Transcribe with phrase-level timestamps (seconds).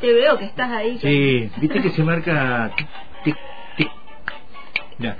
[0.00, 0.98] te veo que estás ahí.
[0.98, 2.88] Sí, viste que se marca tic,
[3.24, 3.36] tic,
[3.76, 3.90] tic.
[4.98, 5.16] Ya.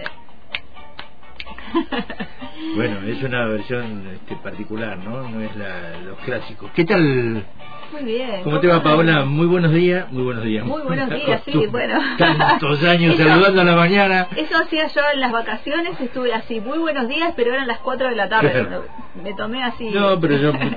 [2.74, 5.28] Bueno, es una versión este, particular, ¿no?
[5.28, 6.70] No es la, los clásicos.
[6.72, 7.44] ¿Qué tal?
[7.92, 8.42] Muy bien.
[8.44, 9.24] ¿Cómo te va, Paola?
[9.24, 10.10] Muy buenos días.
[10.12, 10.64] Muy buenos días.
[10.64, 11.98] Muy buenos días, sí, bueno.
[12.18, 14.28] Tantos años Eso- saludando a la mañana.
[14.36, 18.08] Eso hacía yo en las vacaciones, estuve así, muy buenos días, pero eran las 4
[18.10, 18.50] de la tarde.
[18.52, 18.84] Claro.
[19.22, 19.90] Me tomé así.
[19.90, 20.76] No, pero yo mucho,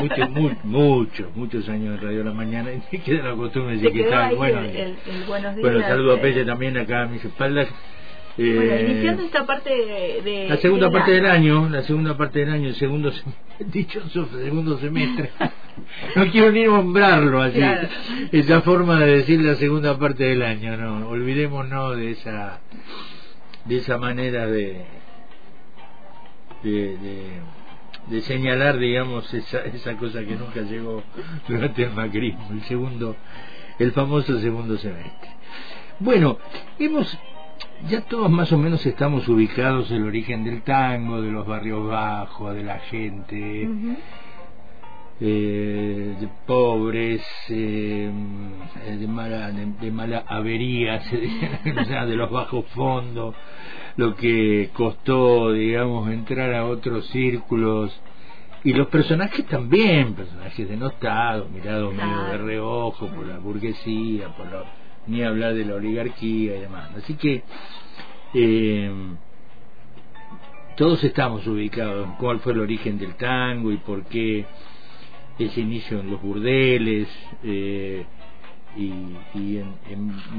[0.00, 3.82] mucho, mucho, muchos, muchos años en Radio La Mañana y me queda la costumbre de
[3.82, 4.60] decir que quedó está ahí bueno.
[4.60, 5.70] el, el- el buenos días.
[5.70, 7.68] Bueno, saludo a eh, Pelle también acá a mis espaldas.
[8.36, 10.22] Eh, Bueno, iniciando esta parte de...
[10.22, 13.32] de- la segunda de parte del año, la segunda parte del año, el segundo, sem-
[13.70, 15.30] dichoso segundo semestre.
[16.14, 17.88] No quiero ni nombrarlo así, Claro.
[18.30, 22.60] esa forma de decir la segunda parte del año, no, olvidémonos de esa,
[23.64, 24.84] de esa manera de,
[26.62, 27.24] de, de,
[28.06, 31.02] de señalar, digamos, esa, esa cosa que nunca llegó
[31.48, 33.16] durante el macrismo, el segundo,
[33.80, 35.30] el famoso segundo semestre.
[35.98, 36.38] Bueno,
[36.78, 37.18] hemos
[37.88, 41.86] ya todos más o menos estamos ubicados en el origen del tango, de los barrios
[41.86, 43.68] bajos, de la gente,
[45.20, 48.10] eh, de pobres, eh,
[48.98, 51.00] de mala, de, de mala avería,
[51.80, 53.34] o sea, de los bajos fondos,
[53.96, 58.00] lo que costó, digamos, entrar a otros círculos.
[58.64, 64.64] Y los personajes también, personajes denostados, mirados medio de reojo por la burguesía, por la,
[65.06, 66.90] ni hablar de la oligarquía y demás.
[66.96, 67.42] Así que
[68.34, 68.90] eh,
[70.76, 74.44] todos estamos ubicados en cuál fue el origen del tango y por qué
[75.38, 77.08] ese inicio en los burdeles
[77.44, 78.04] eh,
[78.76, 78.92] y,
[79.38, 79.74] y en,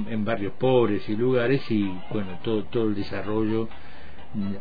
[0.09, 3.69] en- barrios pobres y lugares y bueno todo todo el desarrollo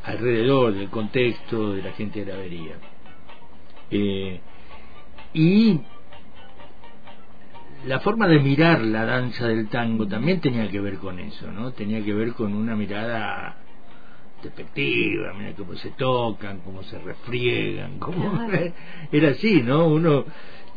[0.05, 2.77] alrededor del contexto de la gente de la avería
[3.91, 4.41] Eh,
[5.35, 5.81] y
[7.87, 11.73] la forma de mirar la danza del tango también tenía que ver con eso, ¿no?
[11.73, 13.57] Tenía que ver con una mirada
[14.43, 18.73] despectiva, mira cómo se tocan, cómo se refriegan, cómo Claro.
[19.13, 19.87] era así, ¿no?
[19.89, 20.25] Uno,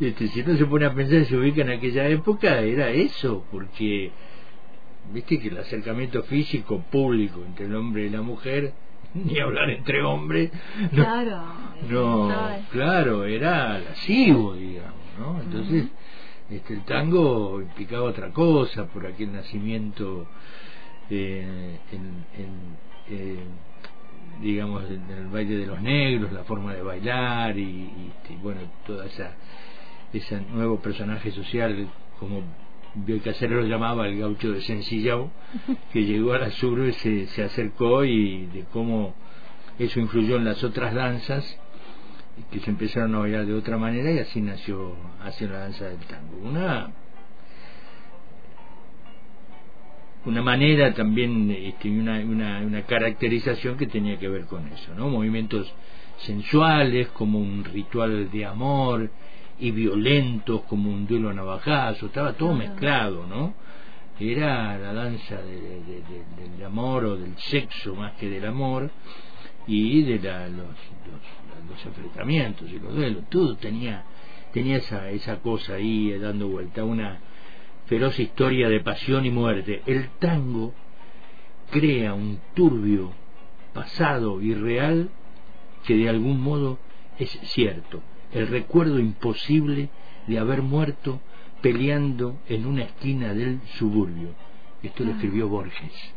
[0.00, 4.10] este, si uno se pone a pensar, se ubica en aquella época, era eso, porque
[5.12, 8.72] viste que el acercamiento físico público entre el hombre y la mujer,
[9.14, 10.50] ni hablar entre hombres,
[10.92, 11.42] no, Claro.
[11.90, 12.66] no, ¿sabes?
[12.70, 15.40] claro, era lascivo, digamos, ¿no?
[15.42, 15.84] Entonces,
[16.50, 20.26] este, el tango implicaba otra cosa por aquel nacimiento,
[21.10, 22.76] eh, en, en,
[23.10, 23.44] eh,
[24.40, 28.60] digamos, en el baile de los negros, la forma de bailar y, y, este, bueno,
[28.86, 29.32] toda esa,
[30.12, 31.88] ese nuevo personaje social,
[32.18, 32.42] como
[32.94, 35.30] Bioy Casero lo llamaba el gaucho de Sencillao,
[35.92, 39.14] que llegó a la sur y se, se acercó y de cómo
[39.78, 41.58] eso influyó en las otras danzas
[42.50, 45.98] que se empezaron a bailar de otra manera y así nació, nació la danza del
[46.06, 46.36] tango.
[46.42, 46.90] Una
[50.26, 55.08] una manera también este, una, una, una caracterización que tenía que ver con eso, ¿no?
[55.08, 55.72] Movimientos
[56.18, 59.10] sensuales como un ritual de amor
[59.58, 63.54] y violentos como un duelo a navajazo, estaba todo mezclado, ¿no?
[64.20, 68.90] Era la danza de- de- de- del amor o del sexo más que del amor
[69.68, 74.04] y de la- los, los, los enfrentamientos y los duelos, todo tenía
[74.52, 77.20] tenía esa, esa cosa ahí eh, dando vuelta, una
[77.86, 79.82] feroz historia de pasión y muerte.
[79.86, 80.72] El tango
[81.70, 83.12] crea un turbio
[83.74, 85.10] pasado y real
[85.86, 86.78] que de algún modo
[87.18, 88.00] es cierto,
[88.32, 89.90] el recuerdo imposible
[90.26, 91.20] de haber muerto
[91.60, 94.30] peleando en una esquina del suburbio.
[94.82, 95.14] Esto lo Ah.
[95.14, 96.14] escribió Borges.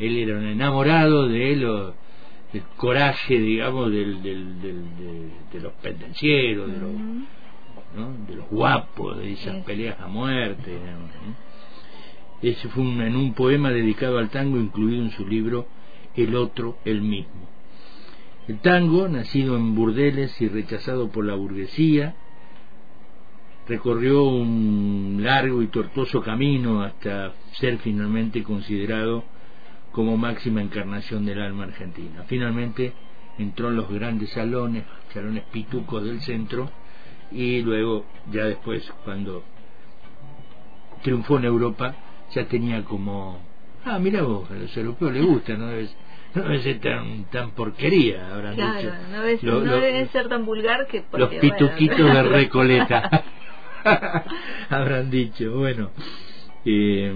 [0.00, 1.94] Él era un enamorado de lo,
[2.52, 9.18] del coraje, digamos, del, del, del- de, de los pendencieros, de los, de los guapos,
[9.18, 10.78] de esas peleas a muerte.
[12.42, 15.66] Ese fue un- en un poema dedicado al tango, incluido en su libro
[16.16, 17.48] El otro, el mismo.
[18.46, 22.14] El tango, nacido en burdeles y rechazado por la burguesía,
[23.68, 29.24] recorrió un largo y tortuoso camino hasta ser finalmente considerado
[29.92, 32.24] como máxima encarnación del alma argentina.
[32.26, 32.92] Finalmente
[33.38, 36.70] entró en los grandes salones, salones pitucos del centro,
[37.30, 39.44] y luego, ya después, cuando
[41.02, 41.94] triunfó en Europa,
[42.34, 43.40] ya tenía como,
[43.84, 45.88] ah, mira vos, a los europeos les gusta, no debe,
[46.34, 48.94] no debe ser tan, tan porquería, habrán Claro, dicho.
[49.10, 50.98] no, debe, Lo- no lo- debe ser tan vulgar que...
[51.00, 53.24] los porque, bueno, pituquitos de Recoleta
[54.70, 55.90] habrán dicho bueno
[56.64, 57.12] eh,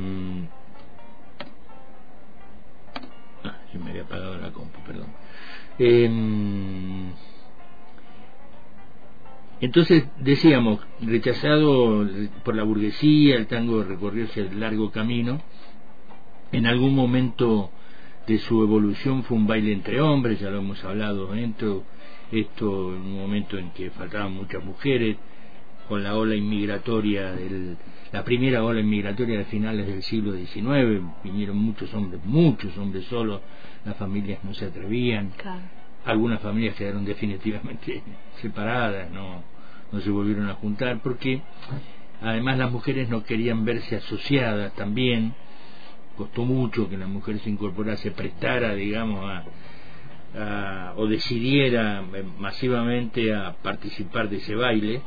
[3.72, 5.08] se me había apagado la compu perdón
[5.78, 6.08] Eh,
[9.62, 12.04] Entonces, decíamos, rechazado
[12.44, 15.40] por la burguesía, el tango recorrió ese largo camino.
[16.50, 17.70] En algún momento
[18.26, 21.84] de su evolución fue un baile entre hombres, ya lo hemos hablado dentro,
[22.32, 25.16] esto en un momento en que faltaban muchas mujeres,
[25.88, 27.76] con la ola inmigratoria, del,
[28.12, 33.40] la primera ola inmigratoria de finales del siglo XIX, vinieron muchos hombres, muchos hombres solos,
[33.84, 35.32] las familias no se atrevían,
[36.04, 38.02] algunas familias quedaron definitivamente
[38.42, 39.42] separadas, no,
[39.90, 41.42] no se volvieron a juntar, porque
[42.20, 45.34] además las mujeres no querían verse asociadas también,
[46.16, 49.44] costó mucho que la mujer se incorporara, se prestara, digamos, a,
[50.96, 52.02] o decidiera
[52.38, 55.02] masivamente a participar de ese baile,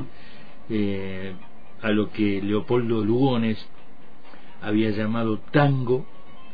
[0.70, 1.34] eh,
[1.82, 3.68] a lo que Leopoldo Lugones
[4.62, 6.06] había llamado tango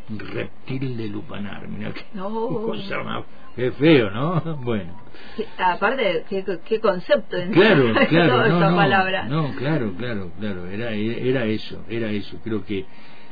[0.08, 1.68] reptil de lupanar.
[1.68, 3.24] Mira qué cosa más
[3.54, 4.40] Qué feo, ¿no?
[4.62, 4.98] Bueno.
[5.58, 9.24] aparte, ¿qué, qué concepto claro, claro, toda no, esa no, palabra.
[9.24, 10.66] No, claro, claro, claro.
[10.66, 12.38] Era, era eso, era eso.
[12.42, 12.86] Creo que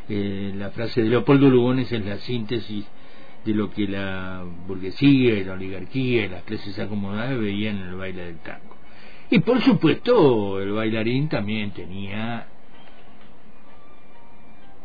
[0.08, 2.86] eh, la frase de Leopoldo Lugones es la síntesis
[3.44, 7.94] de lo que la burguesía y la oligarquía y las clases acomodadas veían en el
[7.94, 8.76] baile del tango.
[9.30, 12.48] Y por supuesto, el bailarín también tenía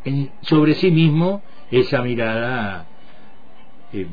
[0.04, 2.86] en, sobre sí mismo esa mirada
[3.92, 4.06] eh,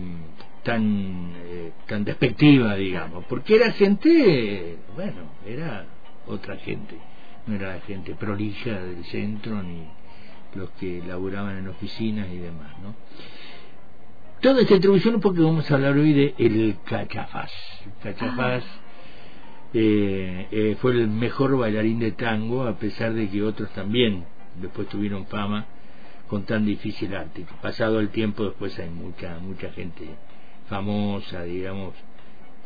[0.63, 5.85] tan eh, tan despectiva, digamos, porque era gente, bueno, era
[6.25, 6.97] otra gente,
[7.45, 9.85] no era gente prolija del centro ni
[10.55, 12.95] los que laburaban en oficinas y demás, ¿no?
[14.41, 17.51] Toda esta introducción porque vamos a hablar hoy de El Cachafaz.
[18.01, 18.63] Cachafaz
[19.73, 24.25] eh, eh, fue el mejor bailarín de tango, a pesar de que otros también
[24.61, 25.65] después tuvieron fama
[26.27, 27.45] con tan difícil arte.
[27.61, 30.07] Pasado el tiempo después hay mucha mucha gente
[30.67, 31.93] famosa, digamos,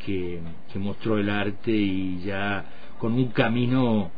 [0.06, 0.40] que,
[0.72, 2.66] que mostró el arte y ya
[3.00, 4.12] con un camino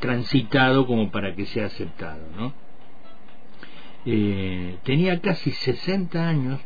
[0.00, 2.52] transitado como para que sea aceptado, ¿no?
[4.06, 6.60] Eh, tenía casi 60 años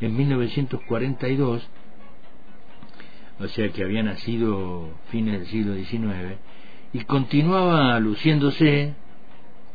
[0.00, 1.68] en 1942,
[3.38, 6.38] o sea que había nacido fines del siglo XIX,
[6.92, 8.94] y continuaba luciéndose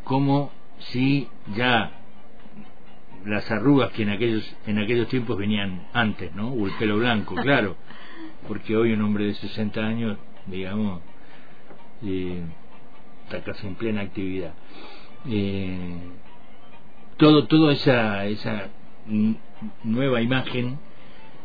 [0.04, 1.92] como si ya
[3.26, 6.50] las arrugas que en aquellos en aquellos tiempos venían antes, ¿no?
[6.50, 7.76] O el pelo blanco, claro,
[8.48, 11.02] porque hoy un hombre de 60 años, digamos,
[12.04, 12.42] eh,
[13.24, 14.54] está casi en plena actividad.
[15.28, 15.98] Eh,
[17.18, 18.70] todo, toda esa, esa
[19.84, 20.80] nueva imagen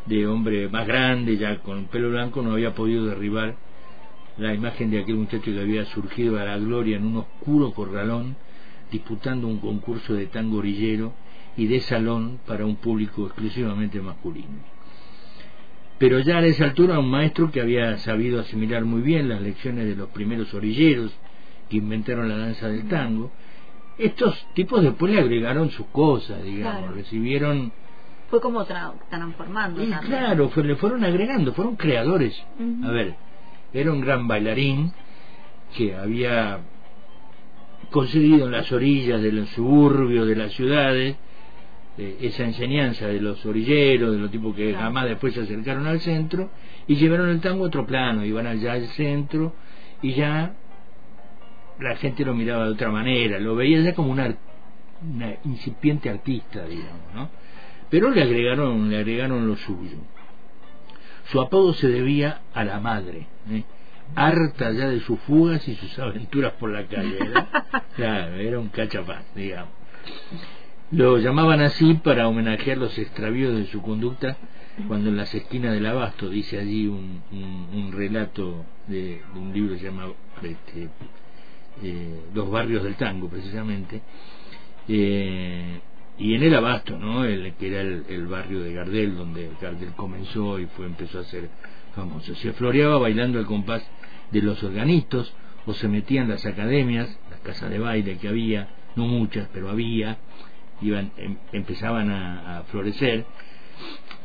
[0.06, 3.56] de hombre más grande, ya con el pelo blanco, no había podido derribar
[4.38, 8.36] la imagen de aquel muchacho que había surgido a la gloria en un oscuro corralón,
[8.90, 11.12] disputando un concurso de tango orillero
[11.56, 14.72] y de salón para un público exclusivamente masculino.
[15.98, 19.86] Pero ya a esa altura un maestro que había sabido asimilar muy bien las lecciones
[19.86, 21.12] de los primeros orilleros
[21.68, 23.30] que inventaron la danza del tango,
[23.98, 27.72] estos tipos después le agregaron sus cosas, digamos, recibieron...
[28.32, 29.84] Fue como transformando.
[29.84, 32.34] Y claro, le fueron agregando, fueron creadores.
[32.82, 33.14] A ver,
[33.74, 34.90] era un gran bailarín
[35.76, 36.60] que había
[37.90, 41.16] conseguido en las orillas de los suburbios de las ciudades
[41.98, 46.00] eh, esa enseñanza de los orilleros, de los tipos que jamás después se acercaron al
[46.00, 46.48] centro
[46.86, 49.52] y llevaron el tango a otro plano, iban allá al centro
[50.00, 50.54] y ya
[51.78, 54.34] la gente lo miraba de otra manera, lo veía ya como una,
[55.02, 57.42] una incipiente artista, digamos, ¿no?
[57.92, 59.98] Pero le agregaron, le agregaron lo suyo.
[61.30, 63.64] Su apodo se debía a la madre, ¿eh?
[64.14, 67.18] harta ya de sus fugas y sus aventuras por la calle,
[67.96, 69.74] Claro, era un cachapaz, digamos.
[70.90, 74.38] Lo llamaban así para homenajear los extravíos de su conducta
[74.88, 77.20] cuando en las esquinas del abasto, dice allí un,
[77.74, 80.06] un, relato de, un libro que se llama
[80.42, 80.88] este,
[81.82, 84.00] eh, Los barrios del tango, precisamente,
[84.88, 85.78] eh,
[86.22, 87.24] y en el abasto, ¿no?
[87.24, 91.48] El, que era el, barrio de Gardel, donde Gardel comenzó y fue empezó a ser
[91.96, 92.32] famoso.
[92.36, 93.82] Se floreaba bailando al compás
[94.30, 95.34] de los organistos
[95.66, 99.68] o se metía en las academias, las casas de baile que había, no muchas, pero
[99.68, 100.18] había,
[100.80, 103.24] iban em, empezaban a, florecer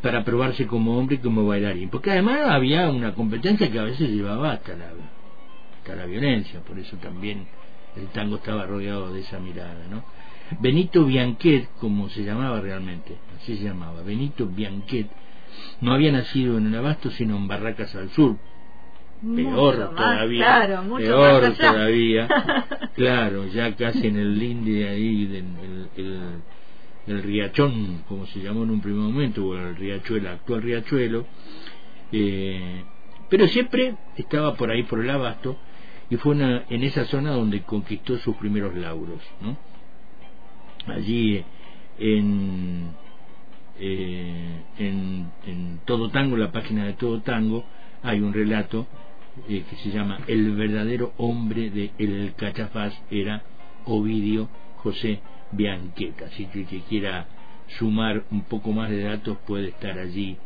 [0.03, 4.09] para probarse como hombre y como bailarín porque además había una competencia que a veces
[4.11, 4.91] llevaba hasta la
[5.79, 7.47] hasta la violencia por eso también
[7.95, 10.03] el tango estaba rodeado de esa mirada no
[10.59, 15.07] Benito Bianquet como se llamaba realmente así se llamaba Benito Bianquet
[15.81, 18.37] no había nacido en el Abasto sino en Barracas al Sur
[19.35, 22.27] peor todavía peor todavía
[22.95, 25.45] claro ya casi en el linde ahí del
[25.97, 26.41] el,
[27.07, 31.25] el, riachón como se llamó en un primer momento o el riachuelo actual riachuelo
[32.11, 32.83] eh,
[33.29, 35.57] pero siempre estaba por ahí por el abasto
[36.09, 36.35] y fue
[36.69, 39.21] en esa zona donde conquistó sus primeros lauros.
[39.41, 39.57] ¿no?
[40.87, 41.43] Allí
[41.99, 42.91] en,
[43.79, 47.65] eh, en, en, Todo Tango, la página de Todo Tango,
[48.03, 48.87] hay un relato
[49.47, 53.43] eh, que se llama El verdadero hombre de El Cachafaz era
[53.85, 55.19] Ovidio José
[55.51, 56.25] Bianqueta.
[56.25, 57.27] Así que el que quiera
[57.77, 60.37] sumar un poco más de datos puede estar allí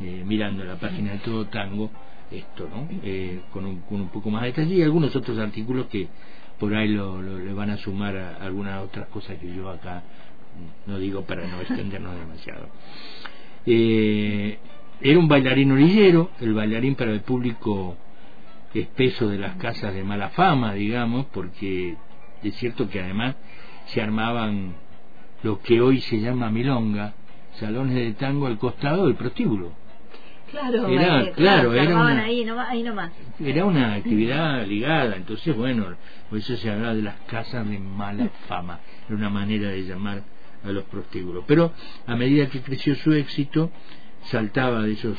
[0.00, 1.90] eh, mirando la página de Todo Tango
[2.30, 2.88] esto, ¿no?
[3.02, 6.08] Eh, con, un, con un poco más de detalle y algunos otros artículos que
[6.60, 10.02] por ahí lo, le van a sumar a algunas otras cosas que yo acá
[10.86, 12.68] no digo para no extendernos demasiado.
[13.64, 14.58] Eh,
[15.00, 17.96] era un bailarín orillero, el bailarín para el público
[18.74, 21.96] espeso de las casas de mala fama, digamos, porque
[22.42, 23.36] es cierto que además
[23.86, 24.74] se armaban
[25.42, 27.14] lo que hoy se llama milonga,
[27.54, 29.72] salones de tango al costado del prostíbulo.
[30.50, 33.12] Claro, era, claro, era una, ahí, ahí nomás.
[33.38, 35.86] Era una actividad ligada, entonces bueno,
[36.28, 40.22] por eso se habla de las casas de mala fama, era una manera de llamar
[40.64, 41.44] a los prostíbulos.
[41.46, 41.72] Pero
[42.06, 43.70] a medida que creció su éxito,
[44.24, 45.18] saltaba de esos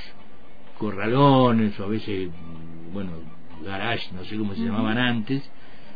[0.77, 2.29] corralones o a veces,
[2.93, 3.11] bueno,
[3.63, 5.49] garage, no sé cómo se llamaban antes,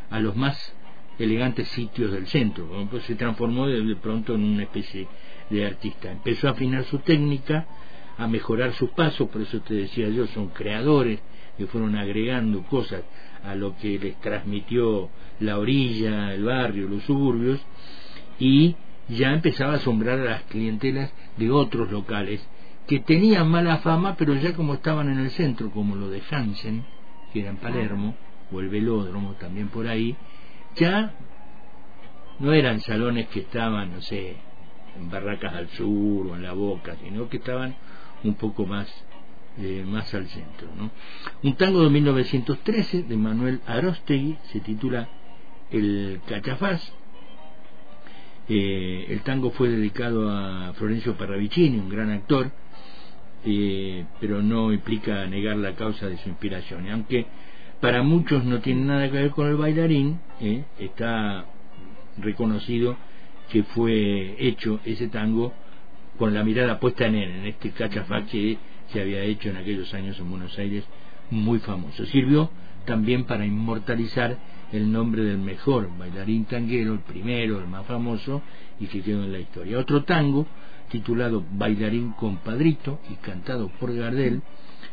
[0.09, 0.75] a los más
[1.17, 2.67] elegantes sitios del centro.
[2.89, 5.07] Pues se transformó de, pronto en una especie
[5.49, 6.11] de artista.
[6.11, 7.65] Empezó a afinar su técnica,
[8.17, 11.19] a mejorar sus pasos, por eso te decía yo, son creadores
[11.57, 13.03] que fueron agregando cosas
[13.43, 17.59] a lo que les transmitió la orilla, el barrio, los suburbios,
[18.39, 18.75] y
[19.09, 22.45] ya empezaba a asombrar a las clientelas de otros locales
[22.87, 26.85] que tenían mala fama, pero ya como estaban en el centro, como lo de Hansen,
[27.33, 28.15] que era en Palermo,
[28.51, 30.15] o el velódromo también por ahí,
[30.75, 31.13] ya
[32.39, 34.35] no eran salones que estaban, no sé,
[34.97, 37.75] en Barracas al Sur o en La Boca, sino que estaban
[38.23, 38.87] un poco más,
[39.59, 40.67] eh, más al centro.
[40.77, 40.91] ¿no?
[41.43, 45.07] Un tango de 1913 de Manuel Arostegui se titula
[45.71, 46.81] El Cachafaz.
[48.47, 52.51] Eh, el tango fue dedicado a Florencio Parravicini, un gran actor,
[53.43, 56.85] eh, pero no implica negar la causa de su inspiración.
[56.85, 57.25] Y aunque
[57.81, 60.19] para muchos no tiene nada que ver con el bailarín,
[60.79, 61.45] está
[62.17, 62.97] reconocido
[63.49, 65.53] que fue hecho ese tango
[66.17, 68.57] con la mirada puesta en él, en este cachafá que
[68.91, 70.83] se había hecho en aquellos años en Buenos Aires
[71.31, 72.05] muy famoso.
[72.05, 72.49] Sirvió
[72.85, 74.37] también para inmortalizar
[74.71, 78.41] el nombre del mejor bailarín tanguero, el primero, el más famoso
[78.79, 79.79] y que quedó en la historia.
[79.79, 80.45] Otro tango,
[80.89, 84.41] titulado Bailarín Compadrito y cantado por Gardel,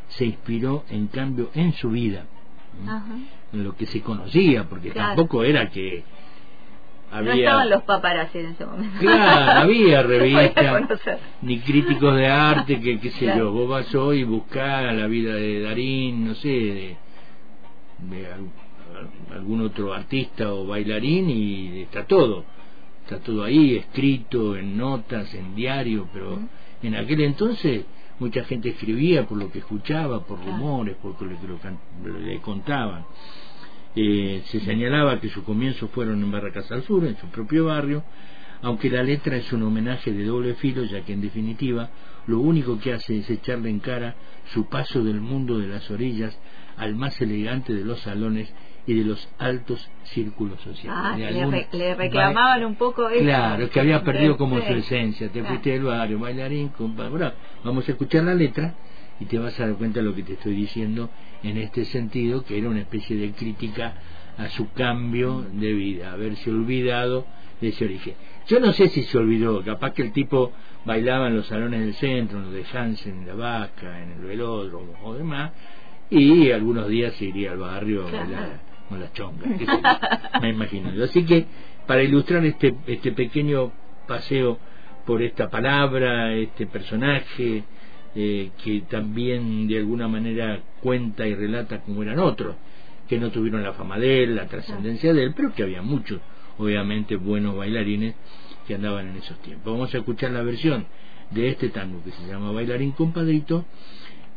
[0.09, 2.27] se inspiró en cambio en su vida,
[3.53, 6.05] en lo que se conocía, porque tampoco era que
[7.21, 8.99] no estaban los paparazzi en ese momento.
[8.99, 10.85] Claro, había revistas,
[11.43, 15.35] ni críticos de arte, que qué sé yo, vos vas hoy y buscás la vida
[15.35, 16.97] de Darín, no sé, de,
[19.35, 22.45] algún otro artista o bailarín y está todo.
[23.05, 26.39] Está todo ahí, escrito en notas, en diario, pero
[26.83, 27.85] en aquel entonces
[28.19, 33.05] mucha gente escribía por lo que escuchaba, por rumores, por lo que le contaban.
[33.95, 38.03] Eh, se señalaba que sus comienzos fueron en Barracas al Sur, en su propio barrio,
[38.63, 41.91] aunque la letra es un homenaje de doble filo, ya que en definitiva
[42.27, 44.15] lo único que hace es echarle en cara
[44.53, 46.39] su paso del mundo de las orillas
[46.77, 48.53] al más elegante de los salones
[48.87, 50.93] y de los altos círculos sociales.
[50.93, 53.23] Ah, le, reclamaban un poco eso.
[53.23, 55.29] Claro, que había perdido como su esencia.
[55.31, 57.09] Te fuiste del barrio, bailarín, compa.
[57.09, 57.33] Bueno,
[57.63, 58.75] vamos a escuchar la letra
[59.23, 61.09] y te vas a dar cuenta de lo que te estoy diciendo
[61.45, 63.95] en este sentido, que era una especie de crítica
[64.37, 67.25] a su cambio de vida, haberse olvidado
[67.61, 68.15] de ese origen.
[68.49, 70.51] Yo no sé si se olvidó, capaz que el tipo
[70.85, 74.25] bailaba en los salones del centro, en los de Jansen, en la Vasca, en el
[74.25, 75.53] velódromo o demás,
[76.11, 79.49] y algunos días se iría al barrio a bailar con las chongas,
[80.43, 80.91] me imagino.
[81.05, 81.47] Así que,
[81.87, 83.71] para ilustrar este, este pequeño
[84.09, 84.59] paseo
[85.07, 87.63] por esta palabra, este personaje,
[88.15, 92.57] eh, que también de alguna manera cuenta y relata como eran otros,
[93.09, 96.21] que no tuvieron la fama de él, la trascendencia de él, pero que había muchos,
[96.59, 98.15] obviamente, buenos bailarines
[98.67, 99.73] que andaban en esos tiempos.
[99.73, 100.87] Vamos a escuchar la versión
[101.31, 103.65] de este tango que se llama Bailarín Compadrito,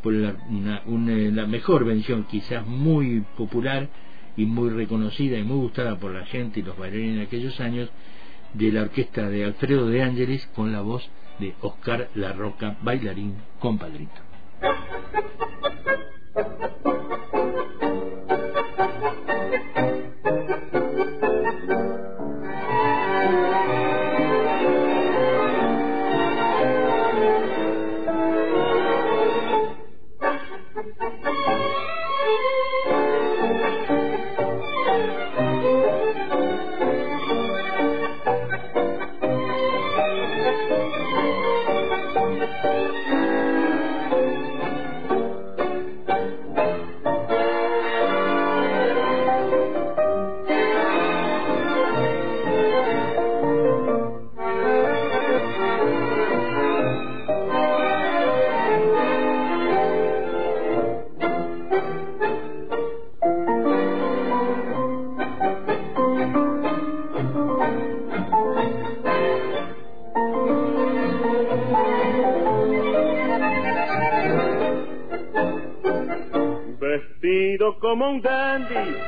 [0.02, 3.90] por la, la mejor versión, quizás muy popular
[4.38, 7.90] y muy reconocida y muy gustada por la gente y los bailarines de aquellos años,
[8.54, 13.36] de la orquesta de Alfredo de Ángeles con la voz de Oscar La Roca, bailarín
[13.60, 14.22] compadrito.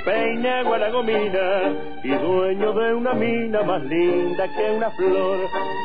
[0.08, 5.38] Dandy, peinado a la gomina y dueño de una mina más linda que una flor.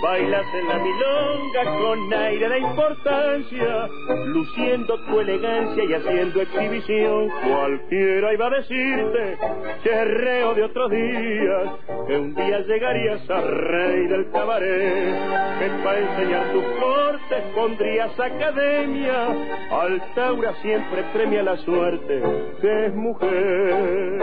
[0.03, 3.89] Bailas en la milonga con aire de importancia,
[4.27, 7.29] luciendo tu elegancia y haciendo exhibición.
[7.49, 9.39] Cualquiera iba a decirte,
[9.85, 11.73] cherreo de otros días,
[12.07, 15.15] que un día llegarías a rey del cabaret,
[15.59, 19.29] que para enseñar tus cortes pondrías academia.
[19.71, 22.23] Altaura siempre premia la suerte,
[22.61, 24.19] que es mujer.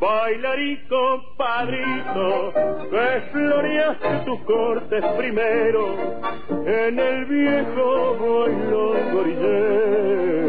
[0.00, 2.52] Bailarico, padrito,
[2.90, 5.94] que floreaste tus cortes primero
[6.66, 10.48] en el viejo vuelo gorillero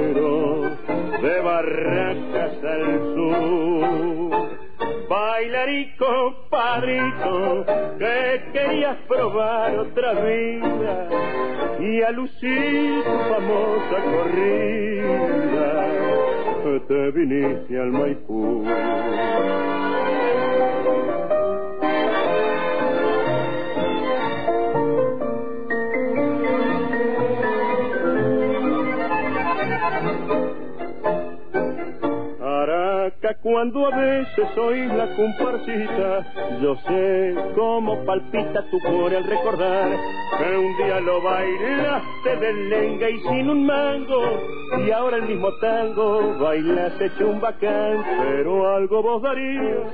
[1.21, 4.28] de Barracas al sur.
[5.29, 7.63] Bailarico, padrito,
[7.99, 11.07] que querías probar otra vida
[11.79, 15.87] y a lucir tu famosa corrida,
[16.87, 18.65] te viniste al Maipú.
[33.41, 39.97] Cuando a veces oís la comparsita, yo sé cómo palpita tu cuore al recordar
[40.37, 44.21] que un día lo bailaste de lenga y sin un mango,
[44.85, 49.87] y ahora el mismo tango bailas hecho un bacán, pero algo vos darías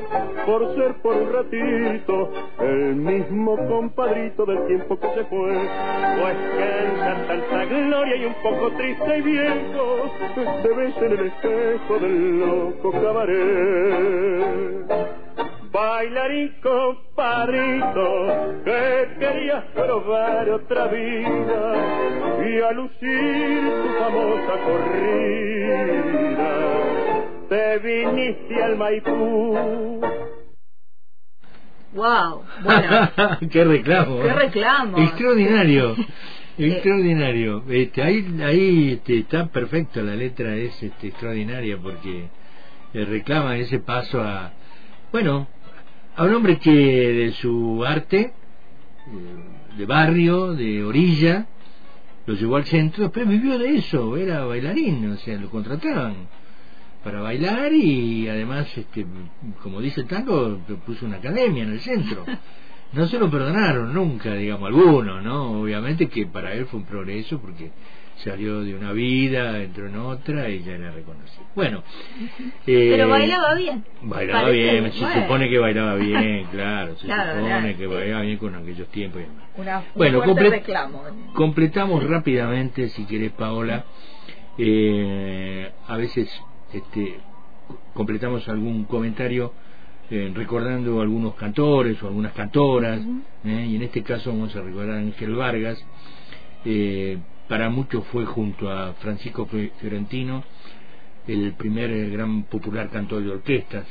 [0.48, 2.32] por ser por un ratito
[2.62, 8.72] el mismo compadrito del tiempo que se fue, pues cansa tanta gloria y un poco
[8.72, 10.12] triste y viejo,
[10.64, 13.35] te ves en el espejo del loco cabaret.
[15.72, 18.08] Bailarín compadrito,
[18.64, 21.74] que querías probar otra vida
[22.48, 26.52] y a lucir tu famosa corrida,
[27.50, 30.02] te viniste al Maipú.
[31.94, 33.10] Wow, bueno.
[33.52, 34.22] qué reclamo.
[34.22, 34.98] Qué reclamo.
[34.98, 35.96] Extraordinario.
[36.58, 37.64] Extraordinario.
[37.70, 42.30] Este, ahí ahí este, está perfecto, la letra es este, extraordinaria porque
[43.04, 44.54] reclama ese paso a,
[45.12, 45.48] bueno,
[46.16, 51.48] a un hombre que de su arte, eh, de barrio, de orilla,
[52.26, 56.28] lo llevó al centro, después vivió de eso, era bailarín, o sea, lo contrataban
[57.06, 59.06] para bailar y además, este,
[59.62, 62.26] como dice el tango, puso una academia en el centro.
[62.94, 65.62] No se lo perdonaron nunca, digamos, algunos, ¿no?
[65.62, 67.72] Obviamente que para él fue un progreso porque
[68.24, 71.46] salió de una vida, entró en otra y ya era reconocido.
[71.56, 71.84] Bueno.
[72.68, 73.86] Eh, Pero bailaba bien.
[74.02, 78.88] Bailaba bien, se supone que bailaba bien, claro, se supone que bailaba bien con aquellos
[78.88, 79.84] tiempos y demás.
[79.94, 81.04] bueno, reclamo.
[81.34, 83.86] completamos rápidamente, si querés, Paola.
[84.58, 86.28] Eh, a veces
[86.74, 87.20] este,
[87.94, 89.54] completamos algún comentario
[90.10, 93.02] eh, recordando algunos cantores o algunas cantoras,
[93.44, 95.84] eh, y en este caso vamos a recordar a Ángel Vargas.
[96.64, 100.44] Eh, para muchos fue junto a Francisco Fiorentino
[101.28, 103.86] el primer eh, gran popular cantor de orquestas.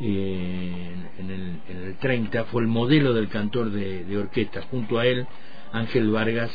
[0.00, 4.64] Eh, en, el, en, el, 30 fue el modelo del cantor de, orquestas.
[4.66, 5.26] Junto a él,
[5.72, 6.50] Ángel Vargas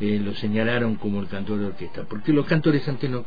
[0.00, 3.24] eh, lo señalaron como el cantor de orquesta, porque los cantores antes no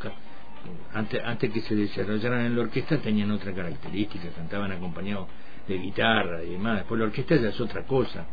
[0.93, 5.27] antes, antes que se desarrollaran en la orquesta tenían otra característica, cantaban acompañados
[5.67, 6.77] de guitarra y demás.
[6.77, 8.25] Después la orquesta ya es otra cosa,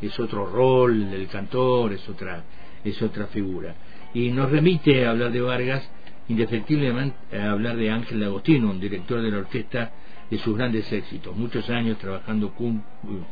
[0.00, 2.44] es otro rol del cantor, es otra
[2.84, 3.74] es otra figura.
[4.14, 5.88] Y nos remite a hablar de Vargas,
[6.28, 9.92] indefectiblemente a hablar de Ángel Agostino, un director de la orquesta
[10.30, 12.52] de sus grandes éxitos, muchos años trabajando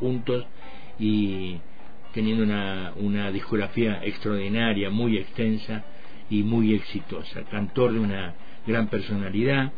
[0.01, 0.47] juntos
[0.99, 1.59] y
[2.13, 5.85] teniendo una, una discografía extraordinaria, muy extensa
[6.31, 7.43] y muy exitosa.
[7.51, 8.35] Cantor de una
[8.67, 9.73] gran personalidad,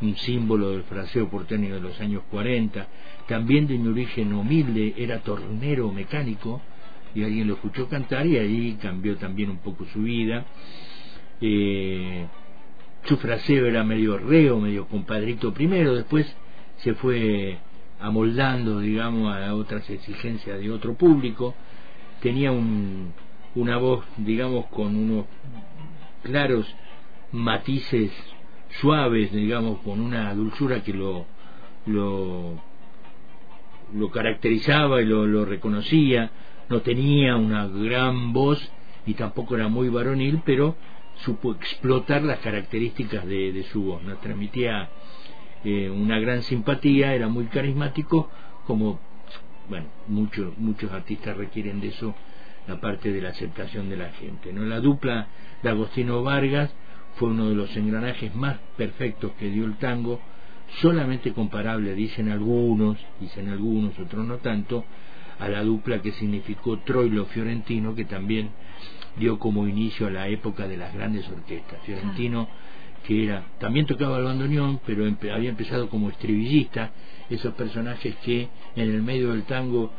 [0.00, 2.86] un símbolo del fraseo porteño de los años 40,
[3.28, 6.62] también de un origen humilde, era tornero mecánico,
[7.14, 10.44] y alguien lo escuchó cantar y ahí cambió también un poco su vida.
[11.40, 12.26] Eh,
[13.04, 16.26] su fraseo era medio reo, medio compadrito primero, después
[16.78, 17.58] se fue
[18.00, 21.54] amoldando, digamos, a otras exigencias de otro público.
[22.20, 23.12] Tenía un,
[23.54, 25.26] una voz, digamos, con unos
[26.22, 26.66] claros
[27.32, 28.10] matices
[28.80, 31.26] suaves, digamos, con una dulzura que lo,
[31.86, 32.60] lo,
[33.94, 36.30] lo caracterizaba y lo, lo reconocía
[36.68, 38.70] no tenía una gran voz
[39.06, 40.76] y tampoco era muy varonil, pero
[41.16, 44.88] supo explotar las características de, su voz, nos transmitía
[45.64, 48.28] eh, una gran simpatía, era muy carismático,
[48.66, 49.00] como
[49.68, 52.14] bueno, muchos muchos artistas requieren de eso,
[52.66, 54.52] la parte de la aceptación de la gente.
[54.52, 54.64] ¿no?
[54.64, 55.28] La dupla
[55.62, 56.74] de Agostino Vargas
[57.16, 60.20] fue uno de los engranajes más perfectos que dio el tango,
[60.80, 64.84] solamente comparable, dicen algunos, dicen algunos, otros no tanto,
[65.38, 68.50] a la dupla que significó Troilo Fiorentino, que también
[69.16, 71.80] dio como inicio a la época de las grandes orquestas.
[71.84, 72.48] Fiorentino,
[73.06, 76.90] que era, también tocaba el bandoneón, pero había empezado como estribillista,
[77.30, 79.92] esos personajes que en el medio del tango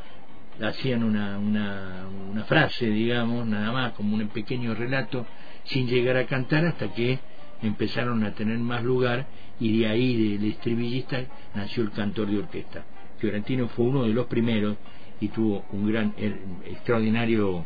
[0.61, 5.25] hacían una, una, una frase, digamos, nada más, como un pequeño relato,
[5.65, 7.19] sin llegar a cantar hasta que
[7.61, 9.27] empezaron a tener más lugar
[9.59, 12.85] y de ahí del estribillista nació el cantor de orquesta.
[13.17, 14.77] Fiorentino fue uno de los primeros
[15.19, 17.65] y tuvo un gran, er, extraordinario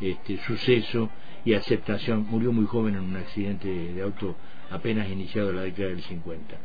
[0.00, 1.10] este, suceso
[1.44, 2.26] y aceptación.
[2.30, 4.36] Murió muy joven en un accidente de auto
[4.70, 6.56] apenas iniciado en la década del 50.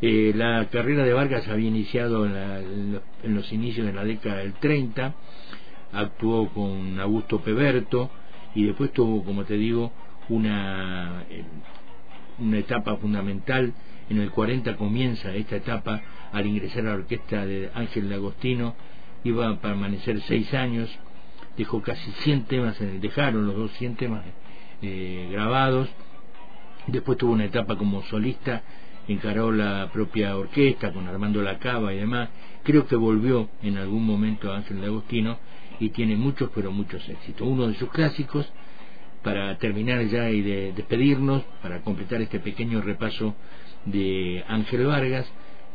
[0.00, 5.14] Eh, la carrera de Vargas había iniciado en, los inicios de la década del 30,
[5.92, 8.10] actuó con Augusto Peberto
[8.54, 9.92] y después tuvo, como te digo,
[10.28, 11.44] una, eh,
[12.38, 13.72] una etapa fundamental.
[14.10, 18.74] En el 40 comienza esta etapa al ingresar a la orquesta de Ángel Agostino
[19.24, 20.90] iba a permanecer seis años,
[21.56, 24.22] dejó casi 100 temas, en el, dejaron los dos 100 temas
[24.82, 25.88] eh, grabados,
[26.86, 28.62] después tuvo una etapa como solista,
[29.08, 32.28] encaró la propia orquesta con Armando Lacaba y demás,
[32.62, 35.38] creo que volvió en algún momento a Ángel de Agostino
[35.80, 37.46] y tiene muchos pero muchos éxitos.
[37.46, 38.50] Uno de sus clásicos,
[39.22, 43.34] para terminar ya y de despedirnos, para completar este pequeño repaso
[43.86, 45.26] de Ángel Vargas,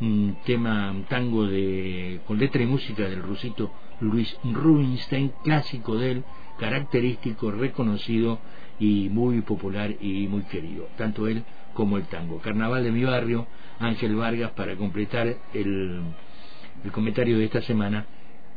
[0.01, 6.23] un tema, tango de, con letra y música del rusito Luis Rubinstein, clásico de él,
[6.57, 8.39] característico, reconocido
[8.79, 12.39] y muy popular y muy querido, tanto él como el tango.
[12.39, 13.47] Carnaval de mi barrio,
[13.79, 16.01] Ángel Vargas, para completar el,
[16.83, 18.05] el comentario de esta semana.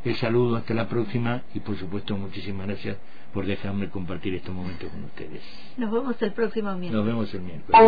[0.05, 2.97] El saludo, hasta la próxima y por supuesto muchísimas gracias
[3.33, 5.43] por dejarme compartir estos momentos con ustedes.
[5.77, 6.93] Nos vemos el próximo miércoles.
[6.93, 7.81] Nos vemos el miércoles.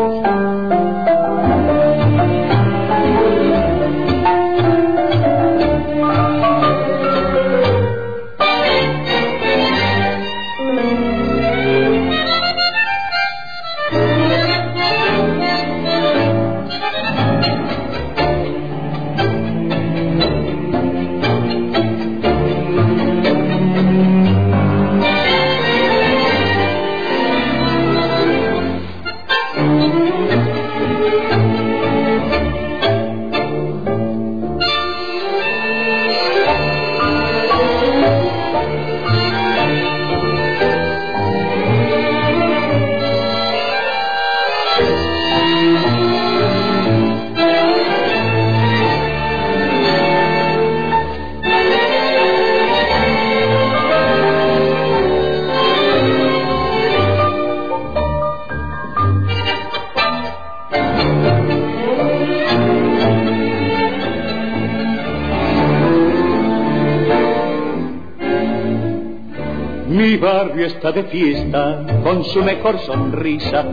[70.64, 73.64] Está de fiesta con su mejor sonrisa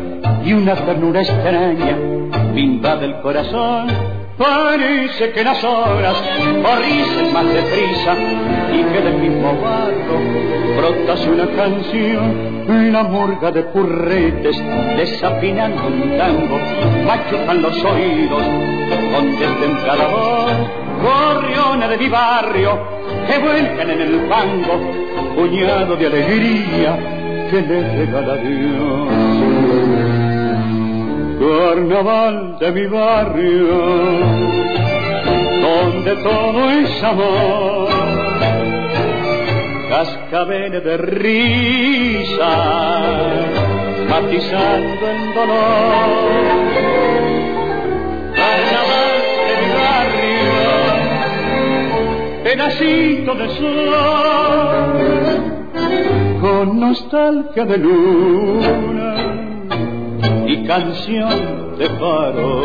[0.44, 1.98] y una ternura extraña
[2.54, 3.88] me invade el corazón.
[4.38, 6.16] Parece que las horas
[6.64, 8.16] corrisen más deprisa
[8.74, 14.58] y que del mismo barro brotase una canción, una murga de purretes
[14.98, 16.60] desafinando un tango,
[17.06, 18.42] machucan los oídos
[19.14, 20.52] con cada voz,
[21.04, 23.01] gorriona de mi barrio
[23.32, 24.76] que vuelcan en el fango
[25.36, 26.98] puñado de alegría
[27.50, 29.08] que le regala Dios.
[31.40, 33.68] Carnaval de mi barrio,
[35.62, 37.88] donde todo es amor,
[39.90, 42.52] cascabeles de risa,
[44.10, 46.71] matizando el dolor.
[52.52, 54.92] Pedacito de sol
[56.42, 59.16] con nostalgia de luna
[60.48, 62.64] y canción de faro.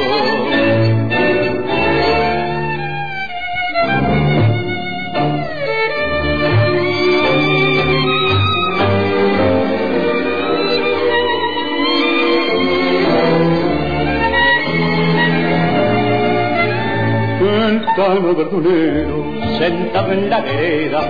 [17.68, 19.15] El tano verdulero
[19.58, 21.02] sentado en la vereda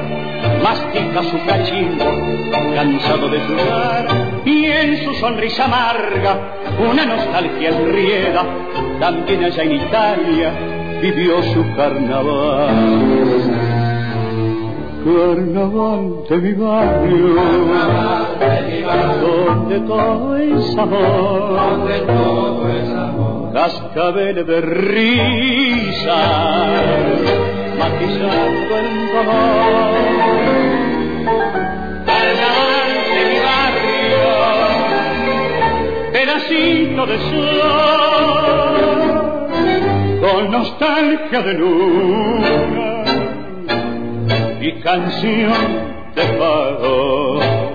[0.62, 2.04] mastica su cachimbo
[2.74, 4.06] cansado de jugar
[4.44, 6.36] y en su sonrisa amarga
[6.90, 8.44] una nostalgia enrieda.
[9.00, 10.52] También allá en Italia
[11.00, 12.74] vivió su carnaval.
[15.04, 17.36] Carnaval de mi barrio
[19.66, 26.16] donde todo es amor, donde todo es amor, cascabel de risa,
[27.78, 29.94] matizando el dolor.
[32.06, 34.26] Carnaval de mi barrio,
[36.12, 38.46] pedacito de sol,
[40.20, 43.04] con nostalgia de luna
[44.60, 45.54] y canción
[46.14, 47.65] de pago